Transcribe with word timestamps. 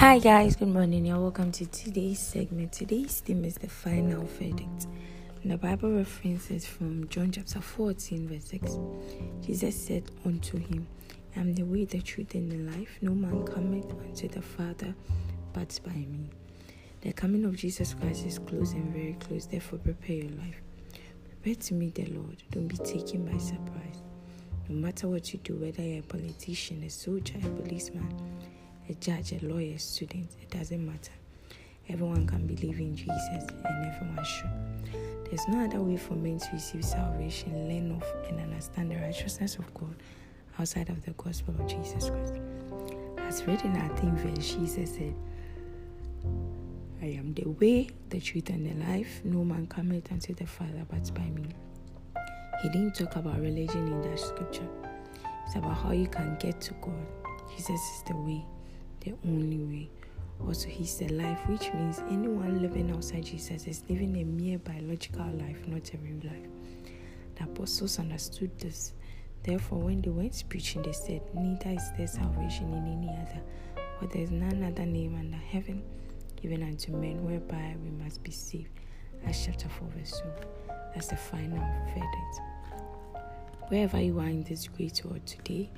Hi 0.00 0.18
guys, 0.18 0.56
good 0.56 0.68
morning 0.68 1.08
and 1.08 1.20
welcome 1.20 1.52
to 1.52 1.66
today's 1.66 2.20
segment. 2.20 2.72
Today's 2.72 3.20
theme 3.20 3.44
is 3.44 3.56
the 3.56 3.68
final 3.68 4.24
verdict. 4.24 4.86
The 5.44 5.58
Bible 5.58 5.92
reference 5.92 6.50
is 6.50 6.64
from 6.64 7.06
John 7.08 7.30
chapter 7.30 7.60
14, 7.60 8.26
verse 8.26 8.46
6. 8.46 8.78
Jesus 9.42 9.76
said 9.78 10.04
unto 10.24 10.56
him, 10.56 10.86
I 11.36 11.40
am 11.40 11.52
the 11.54 11.64
way, 11.64 11.84
the 11.84 12.00
truth, 12.00 12.34
and 12.34 12.50
the 12.50 12.78
life. 12.78 12.96
No 13.02 13.14
man 13.14 13.44
cometh 13.44 13.90
unto 13.90 14.26
the 14.26 14.40
Father 14.40 14.94
but 15.52 15.78
by 15.84 15.92
me. 15.92 16.30
The 17.02 17.12
coming 17.12 17.44
of 17.44 17.56
Jesus 17.56 17.92
Christ 17.92 18.24
is 18.24 18.38
close 18.38 18.72
and 18.72 18.90
very 18.94 19.18
close, 19.20 19.44
therefore 19.44 19.80
prepare 19.80 20.16
your 20.16 20.30
life. 20.30 20.62
Prepare 21.28 21.56
to 21.56 21.74
meet 21.74 21.96
the 21.96 22.06
Lord. 22.06 22.42
Don't 22.50 22.68
be 22.68 22.78
taken 22.78 23.26
by 23.26 23.36
surprise. 23.36 24.00
No 24.66 24.76
matter 24.76 25.08
what 25.08 25.34
you 25.34 25.40
do, 25.40 25.56
whether 25.56 25.82
you're 25.82 26.00
a 26.00 26.04
politician, 26.04 26.84
a 26.84 26.88
soldier, 26.88 27.36
a 27.36 27.48
policeman, 27.48 28.08
a 28.90 28.94
judge, 28.94 29.32
a 29.32 29.46
lawyer, 29.46 29.74
a 29.74 29.78
student, 29.78 30.30
it 30.42 30.50
doesn't 30.50 30.84
matter. 30.84 31.12
Everyone 31.88 32.26
can 32.26 32.46
believe 32.46 32.80
in 32.80 32.96
Jesus 32.96 33.08
and 33.30 33.86
everyone 33.86 34.24
should. 34.24 34.50
There's 35.26 35.46
no 35.48 35.64
other 35.64 35.80
way 35.80 35.96
for 35.96 36.14
men 36.14 36.40
to 36.40 36.48
receive 36.52 36.84
salvation, 36.84 37.68
learn 37.68 37.92
of, 37.92 38.04
and 38.28 38.40
understand 38.40 38.90
the 38.90 38.96
righteousness 38.96 39.56
of 39.56 39.72
God 39.74 39.94
outside 40.58 40.88
of 40.88 41.04
the 41.04 41.12
gospel 41.12 41.54
of 41.58 41.68
Jesus 41.68 42.10
Christ. 42.10 42.34
As 43.18 43.46
read 43.46 43.62
in 43.62 43.76
our 43.76 43.96
theme 43.96 44.16
verse, 44.16 44.54
Jesus 44.54 44.94
said, 44.94 45.14
I 47.00 47.06
am 47.06 47.32
the 47.34 47.48
way, 47.48 47.90
the 48.08 48.20
truth, 48.20 48.50
and 48.50 48.66
the 48.66 48.86
life. 48.86 49.20
No 49.24 49.44
man 49.44 49.68
cometh 49.68 50.10
unto 50.10 50.34
the 50.34 50.46
Father 50.46 50.84
but 50.90 51.14
by 51.14 51.30
me. 51.30 51.46
He 52.62 52.68
didn't 52.68 52.96
talk 52.96 53.14
about 53.14 53.40
religion 53.40 53.86
in 53.86 54.02
that 54.02 54.18
scripture. 54.18 54.68
It's 55.46 55.54
about 55.54 55.78
how 55.78 55.92
you 55.92 56.08
can 56.08 56.36
get 56.40 56.60
to 56.62 56.74
God. 56.74 57.06
Jesus 57.56 57.80
is 57.80 58.02
the 58.08 58.16
way, 58.16 58.44
the 59.00 59.14
only 59.26 59.58
way. 59.58 59.90
Also, 60.46 60.68
He's 60.68 60.96
the 60.96 61.08
life, 61.08 61.40
which 61.48 61.72
means 61.74 62.00
anyone 62.10 62.62
living 62.62 62.90
outside 62.90 63.24
Jesus 63.24 63.66
is 63.66 63.82
living 63.88 64.16
a 64.16 64.24
mere 64.24 64.58
biological 64.58 65.26
life, 65.32 65.66
not 65.66 65.92
a 65.92 65.98
real 65.98 66.20
life. 66.24 66.48
The 67.36 67.44
apostles 67.44 67.98
understood 67.98 68.58
this. 68.58 68.94
Therefore, 69.42 69.78
when 69.78 70.02
they 70.02 70.10
went 70.10 70.44
preaching, 70.48 70.82
they 70.82 70.92
said, 70.92 71.22
Neither 71.34 71.70
is 71.70 71.90
there 71.96 72.06
salvation 72.06 72.72
in 72.72 72.86
any 72.86 73.08
other, 73.08 73.40
for 73.98 74.06
there 74.06 74.22
is 74.22 74.30
none 74.30 74.62
other 74.62 74.86
name 74.86 75.16
under 75.18 75.36
heaven 75.36 75.82
given 76.40 76.62
unto 76.62 76.92
men 76.92 77.24
whereby 77.24 77.76
we 77.82 77.90
must 78.02 78.22
be 78.22 78.30
saved. 78.30 78.68
Acts 79.26 79.44
chapter 79.44 79.68
4, 79.68 79.88
verse 79.96 80.22
2. 80.22 80.72
That's 80.94 81.08
the 81.08 81.16
final 81.16 81.58
verdict. 81.88 82.40
Wherever 83.70 84.00
you 84.00 84.18
are 84.18 84.26
in 84.26 84.42
this 84.42 84.66
great 84.66 85.00
world 85.04 85.24
today, 85.24 85.70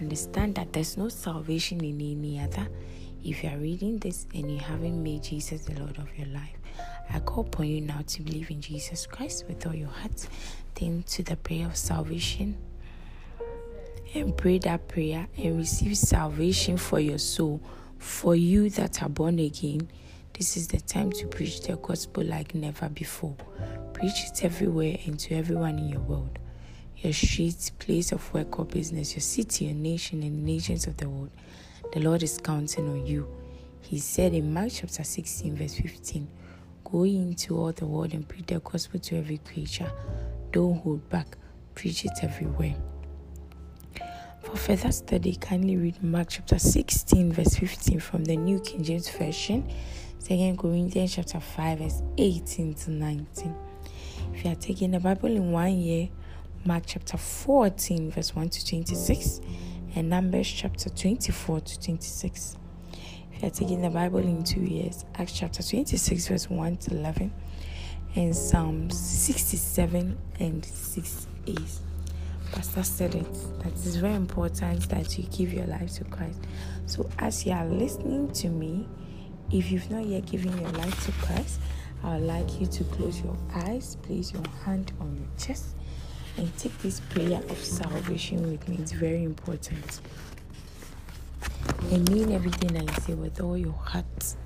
understand 0.00 0.54
that 0.54 0.72
there's 0.72 0.96
no 0.96 1.08
salvation 1.08 1.84
in 1.84 2.00
any 2.00 2.38
other. 2.38 2.68
If 3.24 3.42
you 3.42 3.50
are 3.50 3.58
reading 3.58 3.98
this 3.98 4.28
and 4.32 4.48
you 4.48 4.60
haven't 4.60 5.02
made 5.02 5.24
Jesus 5.24 5.64
the 5.64 5.74
Lord 5.80 5.98
of 5.98 6.16
your 6.16 6.28
life, 6.28 6.56
I 7.12 7.18
call 7.18 7.44
upon 7.44 7.66
you 7.66 7.80
now 7.80 8.02
to 8.06 8.22
believe 8.22 8.52
in 8.52 8.60
Jesus 8.60 9.04
Christ 9.04 9.46
with 9.48 9.66
all 9.66 9.74
your 9.74 9.88
heart, 9.88 10.28
then 10.76 11.02
to 11.08 11.24
the 11.24 11.34
prayer 11.34 11.66
of 11.66 11.76
salvation, 11.76 12.56
and 14.14 14.36
pray 14.36 14.58
that 14.60 14.86
prayer 14.86 15.26
and 15.36 15.58
receive 15.58 15.98
salvation 15.98 16.76
for 16.76 17.00
your 17.00 17.18
soul. 17.18 17.60
For 17.98 18.36
you 18.36 18.70
that 18.70 19.02
are 19.02 19.08
born 19.08 19.40
again, 19.40 19.90
this 20.34 20.56
is 20.56 20.68
the 20.68 20.78
time 20.78 21.10
to 21.14 21.26
preach 21.26 21.62
the 21.62 21.74
gospel 21.78 22.22
like 22.22 22.54
never 22.54 22.88
before. 22.88 23.34
Preach 23.92 24.26
it 24.28 24.44
everywhere 24.44 24.98
and 25.04 25.18
to 25.18 25.34
everyone 25.34 25.80
in 25.80 25.88
your 25.88 26.02
world 26.02 26.38
your 27.02 27.12
street, 27.14 27.70
place 27.78 28.12
of 28.12 28.34
work 28.34 28.58
or 28.58 28.64
business, 28.66 29.14
your 29.14 29.22
city, 29.22 29.66
your 29.66 29.74
nation, 29.74 30.22
and 30.22 30.46
the 30.46 30.52
nations 30.52 30.86
of 30.86 30.96
the 30.98 31.08
world. 31.08 31.30
The 31.92 32.00
Lord 32.00 32.22
is 32.22 32.38
counting 32.38 32.88
on 32.88 33.06
you. 33.06 33.26
He 33.80 33.98
said 33.98 34.34
in 34.34 34.52
Mark 34.52 34.70
chapter 34.72 35.02
16, 35.02 35.56
verse 35.56 35.74
15, 35.76 36.28
Go 36.84 37.04
into 37.04 37.56
all 37.56 37.72
the 37.72 37.86
world 37.86 38.12
and 38.12 38.28
preach 38.28 38.46
the 38.46 38.60
gospel 38.60 39.00
to 39.00 39.16
every 39.16 39.38
creature. 39.38 39.90
Don't 40.52 40.78
hold 40.80 41.08
back, 41.08 41.38
preach 41.74 42.04
it 42.04 42.12
everywhere. 42.22 42.74
For 44.42 44.56
further 44.56 44.92
study, 44.92 45.36
kindly 45.36 45.76
read 45.76 46.02
Mark 46.02 46.28
chapter 46.30 46.58
16, 46.58 47.32
verse 47.32 47.56
15 47.56 48.00
from 48.00 48.24
the 48.24 48.36
New 48.36 48.60
King 48.60 48.82
James 48.82 49.08
Version, 49.08 49.66
2 50.26 50.56
Corinthians 50.58 51.14
chapter 51.14 51.40
5, 51.40 51.78
verse 51.78 52.02
18 52.18 52.74
to 52.74 52.90
19. 52.90 53.54
If 54.34 54.44
you 54.44 54.50
are 54.50 54.56
taking 54.56 54.90
the 54.90 55.00
Bible 55.00 55.28
in 55.28 55.52
one 55.52 55.78
year, 55.78 56.08
Mark 56.64 56.82
chapter 56.86 57.16
14, 57.16 58.10
verse 58.10 58.36
1 58.36 58.50
to 58.50 58.66
26, 58.66 59.40
and 59.94 60.10
Numbers 60.10 60.46
chapter 60.46 60.90
24 60.90 61.60
to 61.60 61.80
26. 61.80 62.56
If 63.32 63.42
you 63.42 63.48
are 63.48 63.50
taking 63.50 63.80
the 63.80 63.88
Bible 63.88 64.18
in 64.18 64.44
two 64.44 64.60
years, 64.60 65.06
Acts 65.14 65.32
chapter 65.32 65.62
26, 65.62 66.28
verse 66.28 66.50
1 66.50 66.76
to 66.76 66.90
11, 66.96 67.32
and 68.14 68.36
Psalms 68.36 68.98
67 68.98 70.18
and 70.38 70.62
68. 70.62 71.58
Pastor 72.52 72.82
said 72.82 73.14
it 73.14 73.32
that 73.60 73.72
it's 73.72 73.96
very 73.96 74.14
important 74.14 74.86
that 74.90 75.16
you 75.16 75.24
give 75.34 75.54
your 75.54 75.66
life 75.66 75.94
to 75.94 76.04
Christ. 76.04 76.40
So, 76.84 77.08
as 77.20 77.46
you 77.46 77.52
are 77.52 77.64
listening 77.64 78.32
to 78.32 78.48
me, 78.48 78.86
if 79.50 79.72
you've 79.72 79.90
not 79.90 80.04
yet 80.04 80.26
given 80.26 80.58
your 80.60 80.70
life 80.72 81.06
to 81.06 81.12
Christ, 81.24 81.58
I 82.02 82.16
would 82.16 82.26
like 82.26 82.60
you 82.60 82.66
to 82.66 82.84
close 82.84 83.22
your 83.22 83.36
eyes, 83.54 83.96
place 84.02 84.32
your 84.32 84.42
hand 84.64 84.92
on 85.00 85.16
your 85.16 85.28
chest, 85.38 85.76
and 86.40 86.56
take 86.56 86.76
this 86.78 87.00
prayer 87.00 87.42
of 87.50 87.58
salvation 87.58 88.50
with 88.50 88.66
me. 88.66 88.78
It's 88.80 88.92
very 88.92 89.24
important. 89.24 90.00
I 91.92 91.98
mean 91.98 92.32
everything 92.32 92.76
I 92.76 92.90
say 93.00 93.12
with 93.12 93.42
all 93.42 93.58
your 93.58 93.74
heart. 93.74 94.36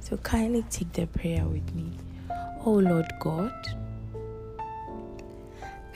So 0.00 0.16
kindly 0.16 0.64
take 0.68 0.92
the 0.92 1.06
prayer 1.06 1.44
with 1.44 1.72
me. 1.76 1.92
Oh 2.66 2.72
Lord 2.72 3.06
God, 3.20 3.54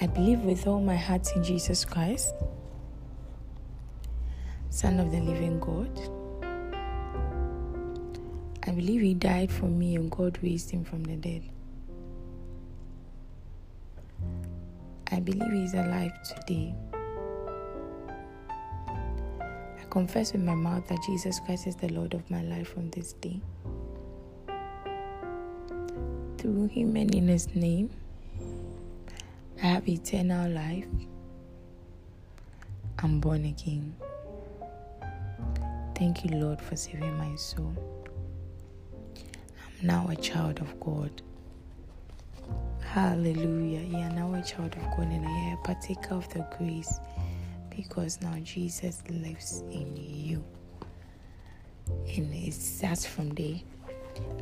I 0.01 0.07
believe 0.07 0.41
with 0.41 0.67
all 0.69 0.81
my 0.81 0.97
heart 0.97 1.29
in 1.35 1.43
Jesus 1.43 1.85
Christ, 1.85 2.33
Son 4.71 5.01
of 5.01 5.11
the 5.11 5.21
living 5.21 5.59
God. 5.59 5.91
I 8.65 8.71
believe 8.71 9.01
He 9.01 9.15
died 9.15 9.51
for 9.51 9.67
me 9.67 9.97
and 9.97 10.09
God 10.09 10.39
raised 10.41 10.71
Him 10.71 10.85
from 10.85 11.03
the 11.03 11.17
dead. 11.17 11.43
I 15.13 15.21
believe 15.21 15.53
He 15.53 15.65
is 15.65 15.75
alive 15.75 16.13
today. 16.23 16.75
I 18.89 19.85
confess 19.91 20.33
with 20.33 20.43
my 20.43 20.55
mouth 20.55 20.87
that 20.89 20.99
Jesus 21.07 21.41
Christ 21.41 21.67
is 21.67 21.77
the 21.77 21.89
Lord 21.89 22.15
of 22.15 22.29
my 22.31 22.43
life 22.43 22.69
from 22.69 22.91
this 22.91 23.13
day. 23.15 23.41
Through 26.39 26.69
Him 26.69 26.97
and 26.97 27.15
in 27.15 27.29
His 27.29 27.55
name, 27.55 27.91
I 29.63 29.67
have 29.67 29.89
eternal 29.89 30.51
life. 30.51 30.87
I'm 32.99 33.21
born 33.21 33.45
again. 33.45 33.95
Thank 35.95 36.25
you, 36.25 36.37
Lord, 36.39 36.61
for 36.61 36.77
saving 36.77 37.17
my 37.17 37.35
soul. 37.37 37.75
I'm 39.81 39.87
now 39.87 40.07
a 40.11 40.17
child 40.17 40.61
of 40.61 40.79
God. 40.79 41.23
Hallelujah. 42.97 43.81
You 43.81 43.99
are 43.99 44.11
now 44.11 44.33
a 44.33 44.43
child 44.43 44.75
of 44.75 44.97
God 44.97 45.09
and 45.09 45.27
I 45.27 45.31
am 45.31 45.59
a 45.59 45.63
partaker 45.63 46.15
of 46.15 46.27
the 46.31 46.47
grace 46.57 46.99
because 47.69 48.23
now 48.23 48.35
Jesus 48.43 49.03
lives 49.11 49.63
in 49.71 49.95
you. 49.95 50.43
And 51.87 52.33
it 52.33 52.55
starts 52.55 53.05
from 53.05 53.35
there. 53.35 53.61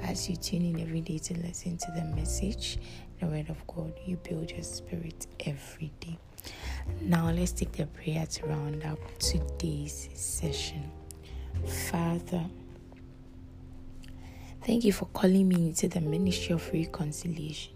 As 0.03 0.31
you 0.31 0.37
tune 0.37 0.67
in 0.67 0.79
every 0.79 1.01
day 1.01 1.19
to 1.19 1.35
listen 1.41 1.79
to 1.79 1.91
the 1.97 2.05
message, 2.05 2.79
the 3.19 3.27
word 3.27 3.51
of 3.51 3.67
God, 3.67 3.93
you 4.07 4.19
build 4.19 4.53
your 4.53 4.63
spirit 4.63 5.27
every 5.45 5.91
day. 5.99 6.17
Now 7.01 7.33
let's 7.33 7.51
take 7.51 7.73
the 7.73 7.87
prayer 7.87 8.25
to 8.25 8.47
round 8.47 8.85
up 8.85 9.01
today's 9.19 10.11
session. 10.15 10.93
Father, 11.91 12.45
thank 14.63 14.85
you 14.85 14.93
for 14.93 15.07
calling 15.07 15.49
me 15.49 15.57
into 15.57 15.89
the 15.89 16.01
ministry 16.01 16.55
of 16.55 16.73
reconciliation. 16.73 17.73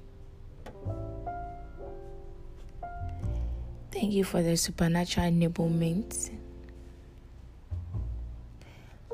Thank 3.90 4.12
you 4.12 4.24
for 4.24 4.42
the 4.42 4.56
supernatural 4.56 5.30
enablement 5.30 6.30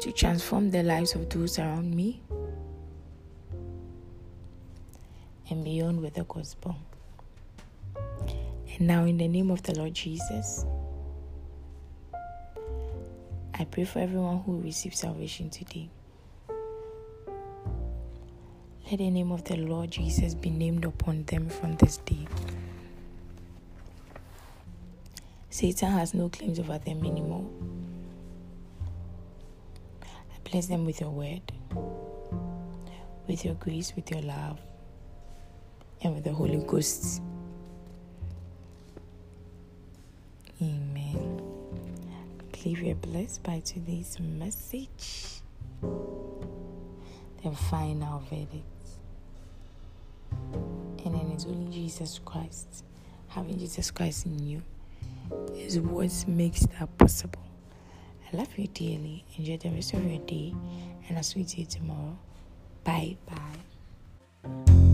to 0.00 0.12
transform 0.12 0.70
the 0.70 0.82
lives 0.82 1.14
of 1.14 1.28
those 1.30 1.58
around 1.58 1.94
me 1.94 2.20
and 5.48 5.64
beyond 5.64 6.00
with 6.02 6.14
the 6.14 6.24
gospel. 6.24 6.76
And 8.76 8.88
now, 8.88 9.04
in 9.04 9.16
the 9.18 9.28
name 9.28 9.50
of 9.50 9.62
the 9.62 9.74
Lord 9.74 9.94
Jesus, 9.94 10.66
I 13.54 13.64
pray 13.64 13.84
for 13.84 14.00
everyone 14.00 14.42
who 14.44 14.60
receives 14.60 14.98
salvation 14.98 15.48
today. 15.48 15.88
The 18.96 19.10
name 19.10 19.32
of 19.32 19.42
the 19.42 19.56
Lord 19.56 19.90
Jesus 19.90 20.34
be 20.36 20.50
named 20.50 20.84
upon 20.84 21.24
them 21.24 21.48
from 21.48 21.74
this 21.78 21.96
day. 21.96 22.28
Satan 25.50 25.90
has 25.90 26.14
no 26.14 26.28
claims 26.28 26.60
over 26.60 26.78
them 26.78 27.04
anymore. 27.04 27.44
I 30.00 30.48
Bless 30.48 30.66
them 30.66 30.84
with 30.84 31.00
your 31.00 31.10
word, 31.10 31.42
with 33.26 33.44
your 33.44 33.54
grace, 33.54 33.92
with 33.96 34.08
your 34.12 34.22
love, 34.22 34.60
and 36.00 36.14
with 36.14 36.22
the 36.22 36.32
Holy 36.32 36.58
Ghost. 36.64 37.20
Amen. 40.62 41.42
I 42.40 42.56
believe 42.56 42.78
you're 42.78 42.94
blessed 42.94 43.42
by 43.42 43.58
today's 43.58 44.20
message. 44.20 45.40
The 47.42 47.50
final 47.68 48.20
verdict. 48.30 48.73
It's 51.34 51.46
only 51.46 51.72
Jesus 51.72 52.20
Christ. 52.24 52.84
Having 53.26 53.58
Jesus 53.58 53.90
Christ 53.90 54.26
in 54.26 54.38
you 54.38 54.62
is 55.52 55.80
what 55.80 56.24
makes 56.28 56.60
that 56.66 56.96
possible. 56.96 57.42
I 58.32 58.36
love 58.36 58.56
you 58.56 58.68
dearly. 58.68 59.24
Enjoy 59.36 59.56
the 59.56 59.70
rest 59.70 59.94
of 59.94 60.04
your 60.08 60.20
day, 60.20 60.54
and 61.08 61.16
I'll 61.16 61.24
see 61.24 61.40
you 61.40 61.66
tomorrow. 61.66 62.16
Bye 62.84 63.16
bye. 63.26 64.93